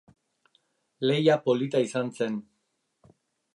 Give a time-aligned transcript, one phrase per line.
[1.09, 2.43] Lehia polita izan zen.